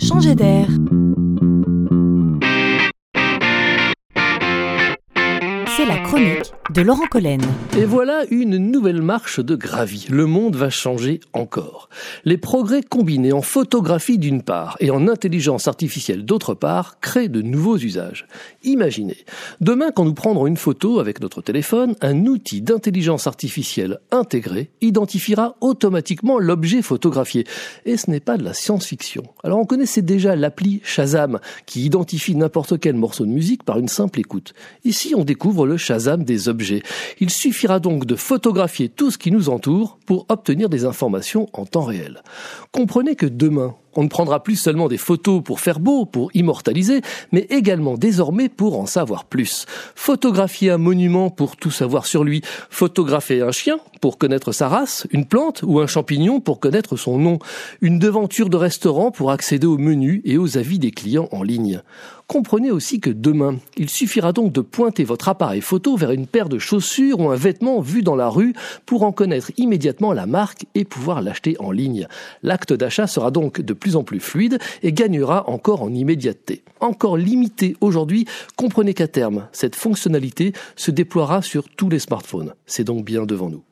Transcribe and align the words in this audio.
changer 0.00 0.34
d'air. 0.34 0.68
C'est 5.76 5.86
la 5.86 5.98
chronique 5.98 6.52
de 6.74 6.82
Laurent 6.82 7.06
Collen. 7.10 7.40
Et 7.76 7.84
voilà 7.84 8.24
une 8.30 8.58
nouvelle 8.58 9.02
marche 9.02 9.40
de 9.40 9.56
gravie. 9.56 10.06
Le 10.08 10.26
monde 10.26 10.54
va 10.54 10.70
changer 10.70 11.20
encore. 11.32 11.88
Les 12.24 12.36
progrès 12.36 12.82
combinés 12.82 13.32
en 13.32 13.42
photographie 13.42 14.18
d'une 14.18 14.42
part 14.42 14.76
et 14.80 14.90
en 14.90 15.08
intelligence 15.08 15.68
artificielle 15.68 16.24
d'autre 16.24 16.54
part 16.54 17.00
créent 17.00 17.28
de 17.28 17.42
nouveaux 17.42 17.76
usages. 17.76 18.26
Imaginez, 18.62 19.16
demain 19.60 19.90
quand 19.90 20.04
nous 20.04 20.14
prendrons 20.14 20.46
une 20.46 20.56
photo 20.56 21.00
avec 21.00 21.20
notre 21.20 21.42
téléphone, 21.42 21.96
un 22.02 22.26
outil 22.26 22.62
d'intelligence 22.62 23.26
artificielle 23.26 23.98
intégré 24.12 24.70
identifiera 24.80 25.56
automatiquement 25.60 26.38
l'objet 26.38 26.82
photographié. 26.82 27.46
Et 27.84 27.96
ce 27.96 28.10
n'est 28.10 28.20
pas 28.20 28.36
de 28.36 28.44
la 28.44 28.54
science-fiction. 28.54 29.24
Alors 29.42 29.58
on 29.58 29.66
connaissait 29.66 30.02
déjà 30.02 30.36
l'appli 30.36 30.80
Shazam 30.84 31.40
qui 31.66 31.84
identifie 31.84 32.36
n'importe 32.36 32.78
quel 32.78 32.94
morceau 32.94 33.24
de 33.24 33.30
musique 33.30 33.64
par 33.64 33.78
une 33.78 33.88
simple 33.88 34.20
écoute. 34.20 34.54
Le 35.70 35.76
Shazam 35.76 36.24
des 36.24 36.48
objets 36.48 36.82
il 37.20 37.30
suffira 37.30 37.80
donc 37.80 38.06
de 38.06 38.16
photographier 38.16 38.88
tout 38.88 39.10
ce 39.10 39.18
qui 39.18 39.30
nous 39.30 39.48
entoure 39.48 39.98
pour 40.06 40.26
obtenir 40.28 40.68
des 40.68 40.84
informations 40.84 41.48
en 41.52 41.64
temps 41.64 41.84
réel. 41.84 42.22
Comprenez 42.72 43.14
que 43.14 43.26
demain, 43.26 43.74
on 43.94 44.02
ne 44.02 44.08
prendra 44.08 44.42
plus 44.42 44.56
seulement 44.56 44.88
des 44.88 44.98
photos 44.98 45.42
pour 45.42 45.60
faire 45.60 45.80
beau, 45.80 46.04
pour 46.04 46.30
immortaliser, 46.34 47.00
mais 47.32 47.46
également 47.50 47.94
désormais 47.96 48.48
pour 48.48 48.78
en 48.78 48.86
savoir 48.86 49.24
plus. 49.24 49.66
Photographier 49.94 50.70
un 50.70 50.78
monument 50.78 51.30
pour 51.30 51.56
tout 51.56 51.70
savoir 51.70 52.06
sur 52.06 52.24
lui, 52.24 52.42
photographier 52.70 53.42
un 53.42 53.52
chien 53.52 53.78
pour 54.00 54.18
connaître 54.18 54.52
sa 54.52 54.68
race, 54.68 55.06
une 55.10 55.26
plante 55.26 55.62
ou 55.66 55.80
un 55.80 55.86
champignon 55.86 56.40
pour 56.40 56.60
connaître 56.60 56.96
son 56.96 57.18
nom, 57.18 57.38
une 57.80 57.98
devanture 57.98 58.48
de 58.48 58.56
restaurant 58.56 59.10
pour 59.10 59.30
accéder 59.30 59.66
au 59.66 59.78
menu 59.78 60.22
et 60.24 60.38
aux 60.38 60.56
avis 60.56 60.78
des 60.78 60.90
clients 60.90 61.28
en 61.32 61.42
ligne. 61.42 61.82
Comprenez 62.30 62.70
aussi 62.70 63.00
que 63.00 63.10
demain, 63.10 63.56
il 63.76 63.90
suffira 63.90 64.32
donc 64.32 64.52
de 64.52 64.60
pointer 64.60 65.02
votre 65.02 65.28
appareil 65.28 65.60
photo 65.60 65.96
vers 65.96 66.12
une 66.12 66.28
paire 66.28 66.48
de 66.48 66.60
chaussures 66.60 67.18
ou 67.18 67.28
un 67.28 67.34
vêtement 67.34 67.80
vu 67.80 68.02
dans 68.02 68.14
la 68.14 68.28
rue 68.28 68.54
pour 68.86 69.02
en 69.02 69.10
connaître 69.10 69.50
immédiatement 69.56 70.12
la 70.12 70.26
marque 70.26 70.64
et 70.76 70.84
pouvoir 70.84 71.22
l'acheter 71.22 71.56
en 71.58 71.72
ligne. 71.72 72.06
L'acte 72.44 72.72
d'achat 72.72 73.08
sera 73.08 73.32
donc 73.32 73.60
de 73.60 73.72
plus 73.80 73.96
en 73.96 74.04
plus 74.04 74.20
fluide 74.20 74.58
et 74.82 74.92
gagnera 74.92 75.48
encore 75.48 75.82
en 75.82 75.92
immédiateté. 75.92 76.62
Encore 76.78 77.16
limité 77.16 77.76
aujourd'hui, 77.80 78.26
comprenez 78.56 78.94
qu'à 78.94 79.08
terme, 79.08 79.48
cette 79.52 79.74
fonctionnalité 79.74 80.52
se 80.76 80.90
déploiera 80.90 81.42
sur 81.42 81.68
tous 81.68 81.88
les 81.88 81.98
smartphones. 81.98 82.54
C'est 82.66 82.84
donc 82.84 83.04
bien 83.04 83.26
devant 83.26 83.50
nous. 83.50 83.64